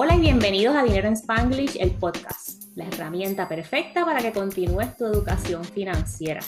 Hola 0.00 0.14
y 0.14 0.20
bienvenidos 0.20 0.76
a 0.76 0.84
Dinero 0.84 1.08
en 1.08 1.14
Spanglish, 1.14 1.76
el 1.80 1.90
podcast, 1.90 2.62
la 2.76 2.86
herramienta 2.86 3.48
perfecta 3.48 4.04
para 4.04 4.20
que 4.20 4.30
continúes 4.30 4.96
tu 4.96 5.04
educación 5.06 5.64
financiera. 5.64 6.40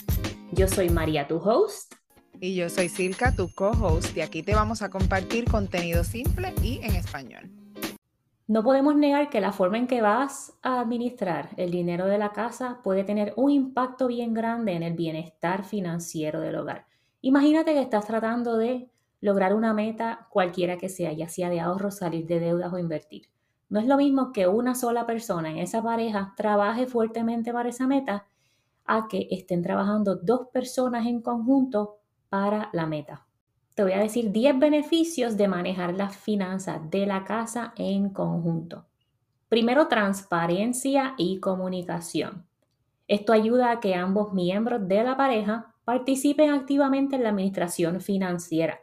Yo 0.53 0.69
soy 0.69 0.89
María, 0.89 1.27
tu 1.27 1.35
host. 1.35 1.95
Y 2.39 2.55
yo 2.55 2.69
soy 2.69 2.87
Silka, 2.87 3.35
tu 3.35 3.53
co-host, 3.53 4.15
y 4.15 4.21
aquí 4.21 4.41
te 4.41 4.55
vamos 4.55 4.81
a 4.81 4.89
compartir 4.89 5.51
contenido 5.51 6.05
simple 6.05 6.53
y 6.63 6.79
en 6.81 6.95
español. 6.95 7.51
No 8.47 8.63
podemos 8.63 8.95
negar 8.95 9.29
que 9.29 9.41
la 9.41 9.51
forma 9.51 9.79
en 9.79 9.87
que 9.87 9.99
vas 9.99 10.53
a 10.61 10.79
administrar 10.79 11.49
el 11.57 11.71
dinero 11.71 12.05
de 12.05 12.19
la 12.19 12.31
casa 12.31 12.79
puede 12.85 13.03
tener 13.03 13.33
un 13.35 13.51
impacto 13.51 14.07
bien 14.07 14.33
grande 14.33 14.71
en 14.71 14.83
el 14.83 14.93
bienestar 14.93 15.65
financiero 15.65 16.39
del 16.39 16.55
hogar. 16.55 16.85
Imagínate 17.19 17.73
que 17.73 17.81
estás 17.81 18.07
tratando 18.07 18.55
de 18.55 18.87
lograr 19.19 19.53
una 19.53 19.73
meta 19.73 20.27
cualquiera 20.29 20.77
que 20.77 20.87
sea, 20.87 21.11
ya 21.11 21.27
sea 21.27 21.49
de 21.49 21.59
ahorro, 21.59 21.91
salir 21.91 22.25
de 22.27 22.39
deudas 22.39 22.71
o 22.71 22.79
invertir. 22.79 23.27
No 23.71 23.79
es 23.79 23.87
lo 23.87 23.95
mismo 23.95 24.33
que 24.33 24.47
una 24.47 24.75
sola 24.75 25.05
persona 25.05 25.49
en 25.49 25.57
esa 25.57 25.81
pareja 25.81 26.33
trabaje 26.35 26.87
fuertemente 26.87 27.53
para 27.53 27.69
esa 27.69 27.87
meta 27.87 28.25
a 28.83 29.07
que 29.07 29.29
estén 29.31 29.61
trabajando 29.61 30.17
dos 30.17 30.49
personas 30.51 31.07
en 31.07 31.21
conjunto 31.21 31.99
para 32.27 32.69
la 32.73 32.85
meta. 32.85 33.25
Te 33.73 33.83
voy 33.83 33.93
a 33.93 33.99
decir 33.99 34.33
10 34.33 34.59
beneficios 34.59 35.37
de 35.37 35.47
manejar 35.47 35.93
las 35.93 36.17
finanzas 36.17 36.81
de 36.91 37.05
la 37.05 37.23
casa 37.23 37.71
en 37.77 38.09
conjunto. 38.09 38.87
Primero, 39.47 39.87
transparencia 39.87 41.13
y 41.17 41.39
comunicación. 41.39 42.45
Esto 43.07 43.31
ayuda 43.31 43.71
a 43.71 43.79
que 43.79 43.95
ambos 43.95 44.33
miembros 44.33 44.85
de 44.85 45.01
la 45.01 45.15
pareja 45.15 45.73
participen 45.85 46.49
activamente 46.49 47.15
en 47.15 47.23
la 47.23 47.29
administración 47.29 48.01
financiera 48.01 48.81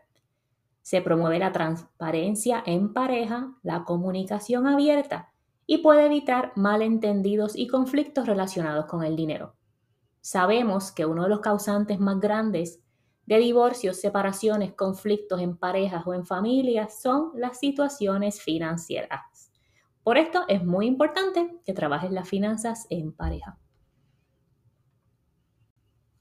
se 0.88 1.02
promueve 1.02 1.38
la 1.38 1.52
transparencia 1.52 2.62
en 2.64 2.94
pareja, 2.94 3.52
la 3.62 3.84
comunicación 3.84 4.66
abierta 4.66 5.34
y 5.66 5.82
puede 5.82 6.06
evitar 6.06 6.52
malentendidos 6.56 7.56
y 7.56 7.66
conflictos 7.66 8.26
relacionados 8.26 8.86
con 8.86 9.04
el 9.04 9.14
dinero. 9.14 9.54
Sabemos 10.22 10.90
que 10.90 11.04
uno 11.04 11.24
de 11.24 11.28
los 11.28 11.40
causantes 11.40 12.00
más 12.00 12.18
grandes 12.20 12.80
de 13.26 13.36
divorcios, 13.36 14.00
separaciones, 14.00 14.72
conflictos 14.72 15.42
en 15.42 15.58
parejas 15.58 16.06
o 16.06 16.14
en 16.14 16.24
familias 16.24 16.98
son 17.02 17.32
las 17.34 17.58
situaciones 17.58 18.40
financieras. 18.40 19.52
Por 20.02 20.16
esto 20.16 20.46
es 20.48 20.64
muy 20.64 20.86
importante 20.86 21.54
que 21.66 21.74
trabajes 21.74 22.10
las 22.10 22.26
finanzas 22.26 22.86
en 22.88 23.12
pareja. 23.12 23.58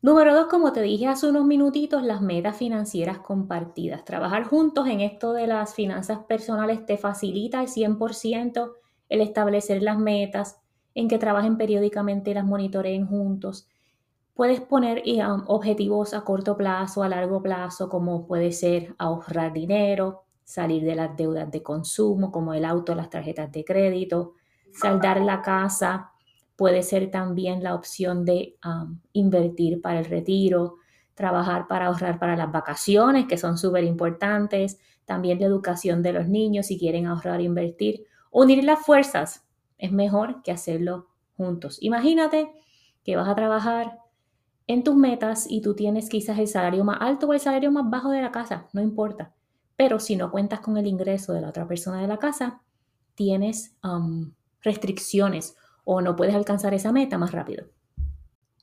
Número 0.07 0.33
dos, 0.33 0.47
como 0.47 0.71
te 0.71 0.81
dije 0.81 1.05
hace 1.05 1.27
unos 1.27 1.43
minutitos, 1.43 2.01
las 2.01 2.21
metas 2.21 2.55
financieras 2.55 3.19
compartidas. 3.19 4.05
Trabajar 4.05 4.45
juntos 4.45 4.87
en 4.87 5.01
esto 5.01 5.33
de 5.33 5.47
las 5.47 5.73
finanzas 5.75 6.19
personales 6.19 6.85
te 6.85 6.97
facilita 6.97 7.59
al 7.59 7.67
100% 7.67 8.71
el 9.09 9.19
establecer 9.19 9.83
las 9.83 9.99
metas, 9.99 10.61
en 10.95 11.09
que 11.09 11.17
trabajen 11.17 11.57
periódicamente 11.57 12.31
y 12.31 12.35
las 12.35 12.45
monitoreen 12.45 13.05
juntos. 13.05 13.67
Puedes 14.33 14.61
poner 14.61 15.03
um, 15.05 15.43
objetivos 15.47 16.13
a 16.13 16.21
corto 16.21 16.55
plazo, 16.55 17.03
a 17.03 17.09
largo 17.09 17.41
plazo, 17.41 17.89
como 17.89 18.25
puede 18.25 18.53
ser 18.53 18.95
ahorrar 18.97 19.51
dinero, 19.51 20.23
salir 20.45 20.85
de 20.85 20.95
las 20.95 21.17
deudas 21.17 21.51
de 21.51 21.61
consumo, 21.61 22.31
como 22.31 22.53
el 22.53 22.63
auto, 22.63 22.95
las 22.95 23.09
tarjetas 23.09 23.51
de 23.51 23.65
crédito, 23.65 24.35
saldar 24.71 25.19
la 25.19 25.41
casa, 25.41 26.13
Puede 26.57 26.83
ser 26.83 27.11
también 27.11 27.63
la 27.63 27.75
opción 27.75 28.25
de 28.25 28.57
invertir 29.13 29.81
para 29.81 29.99
el 29.99 30.05
retiro, 30.05 30.75
trabajar 31.13 31.67
para 31.67 31.85
ahorrar 31.85 32.19
para 32.19 32.35
las 32.35 32.51
vacaciones, 32.51 33.27
que 33.27 33.37
son 33.37 33.57
súper 33.57 33.85
importantes, 33.85 34.79
también 35.05 35.39
la 35.39 35.45
educación 35.45 36.03
de 36.03 36.11
los 36.11 36.27
niños, 36.27 36.65
si 36.65 36.77
quieren 36.77 37.05
ahorrar 37.05 37.39
e 37.39 37.43
invertir. 37.43 38.05
Unir 38.31 38.63
las 38.65 38.79
fuerzas 38.79 39.47
es 39.77 39.91
mejor 39.91 40.41
que 40.41 40.51
hacerlo 40.51 41.07
juntos. 41.37 41.77
Imagínate 41.81 42.51
que 43.03 43.15
vas 43.15 43.29
a 43.29 43.35
trabajar 43.35 43.99
en 44.65 44.83
tus 44.83 44.95
metas 44.95 45.45
y 45.49 45.61
tú 45.61 45.75
tienes 45.75 46.09
quizás 46.09 46.37
el 46.39 46.47
salario 46.47 46.83
más 46.83 46.97
alto 46.99 47.27
o 47.27 47.33
el 47.33 47.39
salario 47.39 47.71
más 47.71 47.89
bajo 47.89 48.09
de 48.09 48.21
la 48.21 48.31
casa, 48.31 48.67
no 48.73 48.81
importa. 48.81 49.33
Pero 49.75 49.99
si 49.99 50.15
no 50.15 50.29
cuentas 50.29 50.59
con 50.59 50.75
el 50.75 50.87
ingreso 50.87 51.33
de 51.33 51.41
la 51.41 51.49
otra 51.49 51.67
persona 51.67 52.01
de 52.01 52.07
la 52.07 52.17
casa, 52.17 52.61
tienes 53.15 53.75
restricciones 54.61 55.55
o 55.89 56.01
no 56.01 56.17
puedes 56.17 56.35
alcanzar 56.35 56.73
esa 56.73 56.91
meta 56.91 57.17
más 57.17 57.31
rápido. 57.31 57.65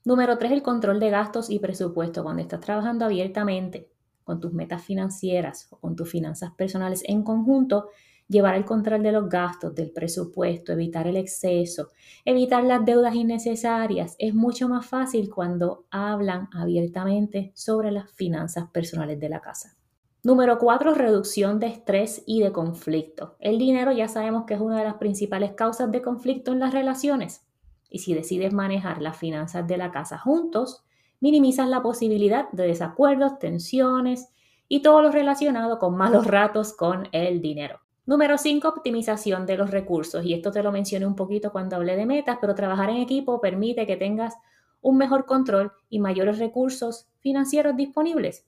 Número 0.04 0.36
tres, 0.36 0.52
el 0.52 0.62
control 0.62 1.00
de 1.00 1.08
gastos 1.08 1.48
y 1.48 1.58
presupuesto. 1.58 2.22
Cuando 2.22 2.42
estás 2.42 2.60
trabajando 2.60 3.06
abiertamente 3.06 3.90
con 4.22 4.40
tus 4.40 4.52
metas 4.52 4.84
financieras 4.84 5.68
o 5.70 5.80
con 5.80 5.96
tus 5.96 6.10
finanzas 6.10 6.52
personales 6.52 7.02
en 7.06 7.22
conjunto, 7.22 7.88
llevar 8.28 8.56
el 8.56 8.66
control 8.66 9.02
de 9.02 9.12
los 9.12 9.30
gastos, 9.30 9.74
del 9.74 9.90
presupuesto, 9.90 10.72
evitar 10.72 11.06
el 11.06 11.16
exceso, 11.16 11.88
evitar 12.26 12.62
las 12.62 12.84
deudas 12.84 13.14
innecesarias. 13.14 14.16
Es 14.18 14.34
mucho 14.34 14.68
más 14.68 14.84
fácil 14.84 15.30
cuando 15.30 15.86
hablan 15.90 16.50
abiertamente 16.52 17.52
sobre 17.54 17.90
las 17.90 18.12
finanzas 18.12 18.68
personales 18.70 19.18
de 19.18 19.30
la 19.30 19.40
casa. 19.40 19.78
Número 20.24 20.58
cuatro, 20.58 20.94
reducción 20.94 21.60
de 21.60 21.66
estrés 21.66 22.22
y 22.24 22.40
de 22.40 22.50
conflicto. 22.50 23.36
El 23.40 23.58
dinero 23.58 23.92
ya 23.92 24.08
sabemos 24.08 24.44
que 24.46 24.54
es 24.54 24.60
una 24.60 24.78
de 24.78 24.84
las 24.84 24.94
principales 24.94 25.52
causas 25.52 25.92
de 25.92 26.00
conflicto 26.00 26.50
en 26.50 26.60
las 26.60 26.72
relaciones. 26.72 27.46
Y 27.90 27.98
si 27.98 28.14
decides 28.14 28.54
manejar 28.54 29.02
las 29.02 29.18
finanzas 29.18 29.66
de 29.66 29.76
la 29.76 29.92
casa 29.92 30.18
juntos, 30.18 30.82
minimizas 31.20 31.68
la 31.68 31.82
posibilidad 31.82 32.50
de 32.52 32.66
desacuerdos, 32.68 33.38
tensiones 33.38 34.30
y 34.66 34.80
todo 34.80 35.02
lo 35.02 35.10
relacionado 35.10 35.78
con 35.78 35.94
malos 35.94 36.26
ratos 36.26 36.72
con 36.72 37.06
el 37.12 37.42
dinero. 37.42 37.80
Número 38.06 38.38
5, 38.38 38.66
optimización 38.66 39.44
de 39.44 39.58
los 39.58 39.72
recursos. 39.72 40.24
Y 40.24 40.32
esto 40.32 40.50
te 40.50 40.62
lo 40.62 40.72
mencioné 40.72 41.04
un 41.04 41.16
poquito 41.16 41.52
cuando 41.52 41.76
hablé 41.76 41.96
de 41.96 42.06
metas, 42.06 42.38
pero 42.40 42.54
trabajar 42.54 42.88
en 42.88 42.96
equipo 42.96 43.42
permite 43.42 43.86
que 43.86 43.98
tengas 43.98 44.32
un 44.80 44.96
mejor 44.96 45.26
control 45.26 45.72
y 45.90 45.98
mayores 45.98 46.38
recursos 46.38 47.08
financieros 47.20 47.76
disponibles 47.76 48.46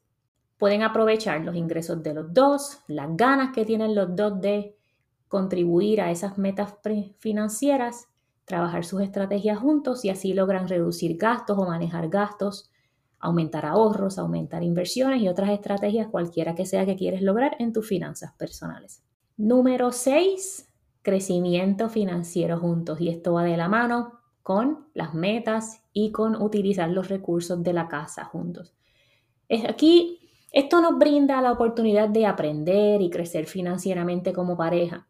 pueden 0.59 0.83
aprovechar 0.83 1.43
los 1.43 1.55
ingresos 1.55 2.03
de 2.03 2.15
los 2.15 2.33
dos, 2.33 2.79
las 2.89 3.17
ganas 3.17 3.53
que 3.55 3.65
tienen 3.65 3.95
los 3.95 4.15
dos 4.15 4.41
de 4.41 4.77
contribuir 5.29 6.01
a 6.01 6.11
esas 6.11 6.39
metas 6.39 6.75
financieras, 7.19 8.09
trabajar 8.45 8.85
sus 8.85 9.03
estrategias 9.03 9.59
juntos 9.59 10.05
y 10.05 10.11
así 10.11 10.33
logran 10.33 10.69
reducir 10.69 11.17
gastos 11.17 11.59
o 11.59 11.67
manejar 11.67 12.09
gastos, 12.09 12.71
aumentar 13.19 13.67
ahorros, 13.67 14.19
aumentar 14.19 14.63
inversiones 14.63 15.21
y 15.21 15.29
otras 15.29 15.51
estrategias 15.51 16.09
cualquiera 16.09 16.55
que 16.55 16.65
sea 16.65 16.87
que 16.87 16.97
quieres 16.97 17.23
lograr 17.23 17.57
en 17.59 17.73
tus 17.73 17.87
finanzas 17.87 18.33
personales. 18.35 19.03
Número 19.37 19.91
6, 19.91 20.73
crecimiento 21.03 21.89
financiero 21.89 22.59
juntos 22.59 23.01
y 23.01 23.09
esto 23.09 23.33
va 23.33 23.43
de 23.43 23.57
la 23.57 23.69
mano 23.69 24.21
con 24.43 24.87
las 24.95 25.13
metas 25.13 25.83
y 25.93 26.13
con 26.13 26.41
utilizar 26.41 26.89
los 26.89 27.09
recursos 27.09 27.63
de 27.63 27.73
la 27.73 27.89
casa 27.89 28.25
juntos. 28.25 28.75
Es 29.49 29.65
aquí 29.65 30.26
esto 30.57 30.81
nos 30.81 30.97
brinda 30.99 31.43
la 31.43 31.53
oportunidad 31.53 32.09
de 32.09 32.25
aprender 32.25 33.03
y 33.03 33.11
crecer 33.11 33.45
financieramente 33.45 34.33
como 34.33 34.57
pareja. 34.57 35.07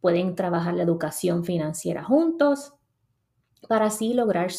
Pueden 0.00 0.36
trabajar 0.36 0.74
la 0.74 0.84
educación 0.84 1.42
financiera 1.42 2.04
juntos 2.04 2.72
para 3.66 3.86
así 3.86 4.14
lograr 4.14 4.52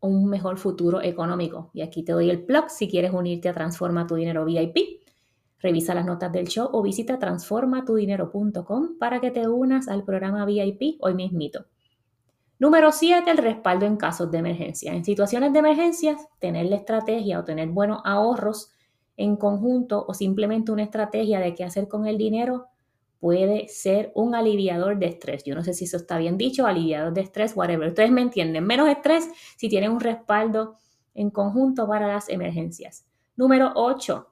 un 0.00 0.30
mejor 0.30 0.56
futuro 0.56 1.02
económico. 1.02 1.70
Y 1.74 1.82
aquí 1.82 2.02
te 2.02 2.12
doy 2.12 2.30
el 2.30 2.46
plug 2.46 2.70
si 2.70 2.88
quieres 2.88 3.12
unirte 3.12 3.50
a 3.50 3.52
Transforma 3.52 4.06
tu 4.06 4.14
Dinero 4.14 4.46
VIP. 4.46 5.02
Revisa 5.58 5.94
las 5.94 6.06
notas 6.06 6.32
del 6.32 6.48
show 6.48 6.70
o 6.72 6.80
visita 6.80 7.18
transformatudinero.com 7.18 8.96
para 8.98 9.20
que 9.20 9.30
te 9.30 9.46
unas 9.46 9.88
al 9.88 10.04
programa 10.04 10.46
VIP 10.46 10.96
hoy 11.00 11.12
mismito. 11.12 11.66
Número 12.58 12.92
7, 12.92 13.30
el 13.30 13.36
respaldo 13.36 13.84
en 13.84 13.98
casos 13.98 14.30
de 14.30 14.38
emergencia. 14.38 14.94
En 14.94 15.04
situaciones 15.04 15.52
de 15.52 15.58
emergencia, 15.58 16.16
tener 16.38 16.64
la 16.64 16.76
estrategia 16.76 17.38
o 17.38 17.44
tener 17.44 17.68
buenos 17.68 18.00
ahorros 18.06 18.72
en 19.16 19.36
conjunto 19.36 20.04
o 20.06 20.14
simplemente 20.14 20.72
una 20.72 20.82
estrategia 20.82 21.40
de 21.40 21.54
qué 21.54 21.64
hacer 21.64 21.88
con 21.88 22.06
el 22.06 22.18
dinero 22.18 22.66
puede 23.18 23.68
ser 23.68 24.12
un 24.14 24.34
aliviador 24.34 24.98
de 24.98 25.06
estrés. 25.06 25.42
Yo 25.44 25.54
no 25.54 25.64
sé 25.64 25.72
si 25.72 25.84
eso 25.84 25.96
está 25.96 26.18
bien 26.18 26.36
dicho, 26.36 26.66
aliviador 26.66 27.12
de 27.12 27.22
estrés, 27.22 27.56
whatever. 27.56 27.88
Ustedes 27.88 28.10
me 28.10 28.20
entienden. 28.20 28.64
Menos 28.64 28.88
estrés 28.88 29.28
si 29.56 29.68
tienen 29.68 29.90
un 29.90 30.00
respaldo 30.00 30.76
en 31.14 31.30
conjunto 31.30 31.86
para 31.86 32.06
las 32.06 32.28
emergencias. 32.28 33.06
Número 33.36 33.72
8. 33.74 34.28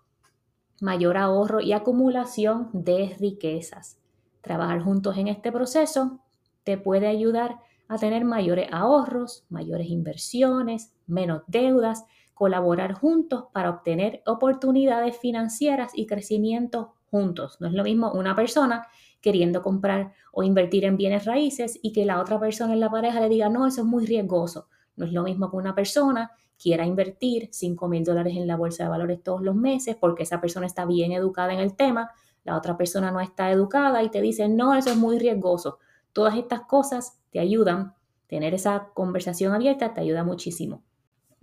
Mayor 0.81 1.17
ahorro 1.17 1.61
y 1.61 1.73
acumulación 1.73 2.69
de 2.73 3.17
riquezas. 3.19 3.99
Trabajar 4.43 4.83
juntos 4.83 5.17
en 5.17 5.29
este 5.29 5.51
proceso 5.51 6.21
te 6.63 6.77
puede 6.77 7.07
ayudar 7.07 7.59
a 7.89 7.99
tener 7.99 8.25
mayores 8.25 8.69
ahorros, 8.73 9.45
mayores 9.49 9.89
inversiones, 9.89 10.93
menos 11.07 11.43
deudas 11.47 12.05
colaborar 12.35 12.93
juntos 12.93 13.45
para 13.53 13.71
obtener 13.71 14.23
oportunidades 14.27 15.17
financieras 15.17 15.93
y 15.95 16.07
crecimiento 16.07 16.95
juntos. 17.11 17.57
No 17.61 17.69
es 17.69 17.73
lo 17.73 17.85
mismo 17.85 18.13
una 18.13 18.35
persona 18.35 18.87
queriendo 19.21 19.63
comprar 19.63 20.13
o 20.33 20.43
invertir 20.43 20.85
en 20.85 20.97
bienes 20.97 21.25
raíces 21.25 21.79
y 21.81 21.93
que 21.93 22.05
la 22.05 22.21
otra 22.21 22.39
persona 22.39 22.75
en 22.75 22.81
la 22.81 22.91
pareja 22.91 23.21
le 23.21 23.29
diga, 23.29 23.49
no, 23.49 23.67
eso 23.67 23.83
es 23.83 23.87
muy 23.87 24.05
riesgoso. 24.05 24.69
No 24.97 25.07
es 25.07 25.13
lo 25.13 25.23
mismo 25.23 25.51
que 25.51 25.57
una 25.57 25.75
persona 25.75 26.33
quiera 26.61 26.85
invertir 26.85 27.49
5 27.53 27.89
mil 27.89 28.05
dólares 28.05 28.37
en 28.37 28.47
la 28.47 28.57
bolsa 28.57 28.85
de 28.85 28.91
valores 28.91 29.23
todos 29.23 29.43
los 29.43 29.55
meses 29.55 29.97
porque 29.99 30.25
esa 30.25 30.41
persona 30.41 30.67
está 30.67 30.85
bien 30.85 31.13
educada 31.13 31.53
en 31.53 31.61
el 31.61 31.75
tema, 31.75 32.11
la 32.45 32.57
otra 32.57 32.77
persona 32.77 33.11
no 33.11 33.21
está 33.21 33.51
educada 33.51 34.03
y 34.03 34.11
te 34.11 34.21
dice, 34.21 34.49
no, 34.49 34.75
eso 34.75 34.91
es 34.91 34.97
muy 34.97 35.19
riesgoso. 35.19 35.79
Todas 36.13 36.37
estas 36.37 36.63
cosas 36.63 37.19
te 37.31 37.41
ayudan, 37.41 37.95
tener 38.27 38.55
esa 38.55 38.91
conversación 38.93 39.55
abierta 39.55 39.95
te 39.95 40.01
ayuda 40.01 40.25
muchísimo. 40.25 40.83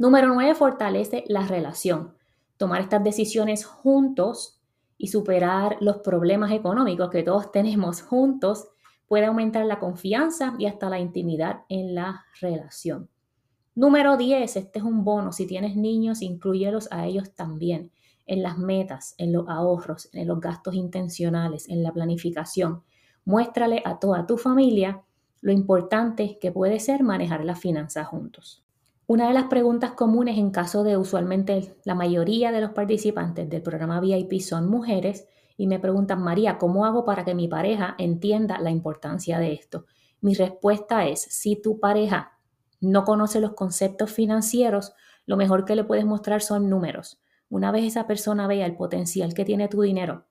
Número 0.01 0.33
9, 0.33 0.55
fortalece 0.55 1.23
la 1.27 1.45
relación. 1.45 2.15
Tomar 2.57 2.81
estas 2.81 3.03
decisiones 3.03 3.65
juntos 3.65 4.59
y 4.97 5.09
superar 5.09 5.77
los 5.79 5.97
problemas 5.97 6.51
económicos 6.53 7.11
que 7.11 7.21
todos 7.21 7.51
tenemos 7.51 8.01
juntos 8.01 8.67
puede 9.07 9.27
aumentar 9.27 9.63
la 9.67 9.77
confianza 9.77 10.55
y 10.57 10.65
hasta 10.65 10.89
la 10.89 10.97
intimidad 10.97 11.65
en 11.69 11.93
la 11.93 12.25
relación. 12.39 13.09
Número 13.75 14.17
10, 14.17 14.55
este 14.55 14.79
es 14.79 14.83
un 14.83 15.03
bono. 15.03 15.31
Si 15.31 15.45
tienes 15.45 15.75
niños, 15.75 16.23
incluyelos 16.23 16.91
a 16.91 17.05
ellos 17.05 17.35
también 17.35 17.91
en 18.25 18.41
las 18.41 18.57
metas, 18.57 19.13
en 19.19 19.31
los 19.31 19.47
ahorros, 19.47 20.09
en 20.13 20.27
los 20.27 20.41
gastos 20.41 20.73
intencionales, 20.73 21.69
en 21.69 21.83
la 21.83 21.93
planificación. 21.93 22.81
Muéstrale 23.23 23.83
a 23.85 23.99
toda 23.99 24.25
tu 24.25 24.39
familia 24.39 25.03
lo 25.41 25.51
importante 25.51 26.39
que 26.41 26.51
puede 26.51 26.79
ser 26.79 27.03
manejar 27.03 27.45
las 27.45 27.59
finanzas 27.59 28.07
juntos. 28.07 28.60
Una 29.11 29.27
de 29.27 29.33
las 29.33 29.47
preguntas 29.47 29.91
comunes 29.91 30.37
en 30.37 30.51
caso 30.51 30.85
de 30.85 30.95
usualmente 30.95 31.75
la 31.83 31.95
mayoría 31.95 32.53
de 32.53 32.61
los 32.61 32.71
participantes 32.71 33.49
del 33.49 33.61
programa 33.61 33.99
VIP 33.99 34.39
son 34.39 34.69
mujeres 34.69 35.27
y 35.57 35.67
me 35.67 35.79
preguntan, 35.79 36.23
María, 36.23 36.57
¿cómo 36.57 36.85
hago 36.85 37.03
para 37.03 37.25
que 37.25 37.35
mi 37.35 37.49
pareja 37.49 37.93
entienda 37.97 38.57
la 38.61 38.71
importancia 38.71 39.37
de 39.37 39.51
esto? 39.51 39.85
Mi 40.21 40.33
respuesta 40.33 41.05
es, 41.09 41.19
si 41.23 41.61
tu 41.61 41.77
pareja 41.77 42.39
no 42.79 43.03
conoce 43.03 43.41
los 43.41 43.51
conceptos 43.51 44.11
financieros, 44.11 44.93
lo 45.25 45.35
mejor 45.35 45.65
que 45.65 45.75
le 45.75 45.83
puedes 45.83 46.05
mostrar 46.05 46.41
son 46.41 46.69
números. 46.69 47.19
Una 47.49 47.73
vez 47.73 47.83
esa 47.83 48.07
persona 48.07 48.47
vea 48.47 48.65
el 48.65 48.77
potencial 48.77 49.33
que 49.33 49.43
tiene 49.43 49.67
tu 49.67 49.81
dinero 49.81 50.27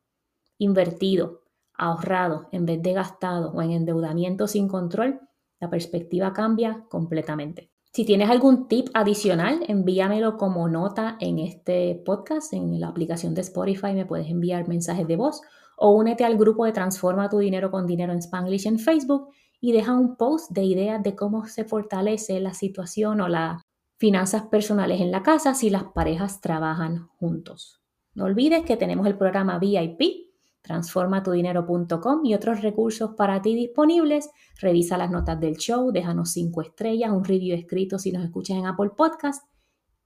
invertido, 0.56 1.42
ahorrado, 1.74 2.48
en 2.50 2.64
vez 2.64 2.80
de 2.80 2.94
gastado 2.94 3.52
o 3.52 3.60
en 3.60 3.72
endeudamiento 3.72 4.46
sin 4.46 4.68
control, 4.68 5.20
la 5.58 5.68
perspectiva 5.68 6.32
cambia 6.32 6.86
completamente. 6.88 7.70
Si 7.92 8.04
tienes 8.04 8.30
algún 8.30 8.68
tip 8.68 8.88
adicional, 8.94 9.64
envíamelo 9.66 10.36
como 10.36 10.68
nota 10.68 11.16
en 11.18 11.40
este 11.40 12.00
podcast, 12.06 12.52
en 12.52 12.78
la 12.78 12.86
aplicación 12.86 13.34
de 13.34 13.40
Spotify 13.40 13.94
me 13.94 14.06
puedes 14.06 14.28
enviar 14.28 14.68
mensajes 14.68 15.08
de 15.08 15.16
voz 15.16 15.40
o 15.76 15.90
únete 15.90 16.24
al 16.24 16.38
grupo 16.38 16.64
de 16.64 16.72
Transforma 16.72 17.28
tu 17.28 17.38
dinero 17.38 17.72
con 17.72 17.88
dinero 17.88 18.12
en 18.12 18.20
Spanglish 18.20 18.68
en 18.68 18.78
Facebook 18.78 19.30
y 19.60 19.72
deja 19.72 19.92
un 19.92 20.16
post 20.16 20.52
de 20.52 20.62
ideas 20.62 21.02
de 21.02 21.16
cómo 21.16 21.46
se 21.46 21.64
fortalece 21.64 22.38
la 22.38 22.54
situación 22.54 23.20
o 23.20 23.28
las 23.28 23.60
finanzas 23.98 24.44
personales 24.44 25.00
en 25.00 25.10
la 25.10 25.24
casa 25.24 25.54
si 25.54 25.68
las 25.68 25.84
parejas 25.84 26.40
trabajan 26.40 27.08
juntos. 27.18 27.80
No 28.14 28.26
olvides 28.26 28.64
que 28.64 28.76
tenemos 28.76 29.06
el 29.08 29.18
programa 29.18 29.58
VIP 29.58 30.29
transformatudinero.com 30.62 32.24
y 32.24 32.34
otros 32.34 32.62
recursos 32.62 33.14
para 33.16 33.42
ti 33.42 33.54
disponibles. 33.54 34.30
Revisa 34.60 34.98
las 34.98 35.10
notas 35.10 35.40
del 35.40 35.56
show, 35.56 35.90
déjanos 35.92 36.32
cinco 36.32 36.62
estrellas, 36.62 37.10
un 37.10 37.24
review 37.24 37.56
escrito 37.56 37.98
si 37.98 38.12
nos 38.12 38.24
escuchas 38.24 38.58
en 38.58 38.66
Apple 38.66 38.90
Podcast 38.96 39.44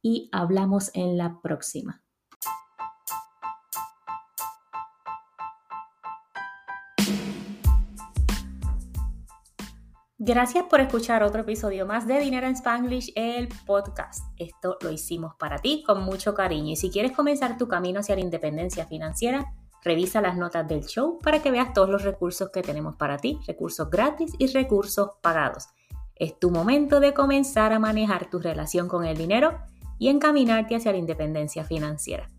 y 0.02 0.28
hablamos 0.32 0.90
en 0.94 1.16
la 1.16 1.40
próxima. 1.42 2.04
Gracias 10.26 10.64
por 10.70 10.80
escuchar 10.80 11.22
otro 11.22 11.42
episodio 11.42 11.84
más 11.84 12.06
de 12.06 12.18
Dinero 12.18 12.46
en 12.46 12.54
Spanglish, 12.54 13.12
el 13.14 13.48
podcast. 13.66 14.24
Esto 14.38 14.78
lo 14.80 14.90
hicimos 14.90 15.34
para 15.38 15.58
ti 15.58 15.82
con 15.86 16.02
mucho 16.02 16.32
cariño 16.32 16.72
y 16.72 16.76
si 16.76 16.88
quieres 16.88 17.12
comenzar 17.12 17.58
tu 17.58 17.68
camino 17.68 18.00
hacia 18.00 18.14
la 18.14 18.22
independencia 18.22 18.86
financiera, 18.86 19.52
Revisa 19.84 20.22
las 20.22 20.36
notas 20.36 20.66
del 20.66 20.86
show 20.86 21.18
para 21.22 21.42
que 21.42 21.50
veas 21.50 21.74
todos 21.74 21.90
los 21.90 22.02
recursos 22.02 22.50
que 22.50 22.62
tenemos 22.62 22.96
para 22.96 23.18
ti, 23.18 23.38
recursos 23.46 23.90
gratis 23.90 24.32
y 24.38 24.46
recursos 24.46 25.10
pagados. 25.20 25.66
Es 26.16 26.38
tu 26.38 26.50
momento 26.50 27.00
de 27.00 27.12
comenzar 27.12 27.72
a 27.72 27.78
manejar 27.78 28.30
tu 28.30 28.38
relación 28.38 28.88
con 28.88 29.04
el 29.04 29.16
dinero 29.16 29.58
y 29.98 30.08
encaminarte 30.08 30.76
hacia 30.76 30.92
la 30.92 30.98
independencia 30.98 31.64
financiera. 31.64 32.30